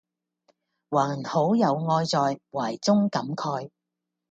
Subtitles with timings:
[0.89, 3.69] 還好有愛在懷中感慨